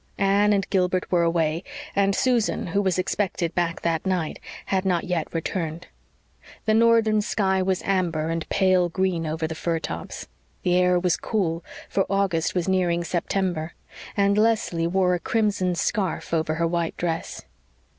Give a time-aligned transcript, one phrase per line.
[0.17, 1.63] Anne and Gilbert were away,
[1.95, 5.85] and Susan, who was expected back that night, had not yet returned.
[6.65, 10.27] The northern sky was amber and pale green over the fir tops.
[10.63, 13.75] The air was cool, for August was nearing September,
[14.17, 17.43] and Leslie wore a crimson scarf over her white dress.